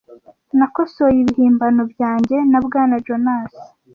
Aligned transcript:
Nakosoye 0.57 1.17
ibihimbano 1.21 1.81
byanjye 1.93 2.37
na 2.51 2.59
Bwana 2.65 2.95
Jones. 3.05 3.51